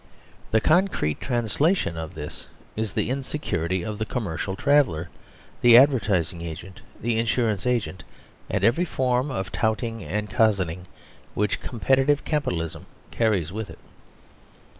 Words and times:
The 0.49 0.59
con 0.61 0.87
crete 0.87 1.21
translation 1.21 1.95
of 1.95 2.15
this 2.15 2.47
is 2.75 2.93
the 2.93 3.11
insecurity 3.11 3.83
of 3.83 3.99
the 3.99 4.05
com 4.07 4.23
mercial 4.25 4.57
traveller, 4.57 5.09
the 5.61 5.77
advertising 5.77 6.41
agent, 6.41 6.81
the 6.99 7.19
insurance 7.19 7.67
agent, 7.67 8.03
and 8.49 8.63
every 8.63 8.83
form 8.83 9.29
of 9.29 9.51
touting 9.51 10.03
and 10.03 10.27
cozening 10.27 10.87
which 10.87 10.87
90 10.87 10.87
STATE 10.87 11.35
GROWS 11.35 11.43
UNSTABLE 11.43 11.69
competitive 11.77 12.25
Capitalism 12.25 12.85
carries 13.11 13.51
with 13.53 13.69
it. 13.69 13.79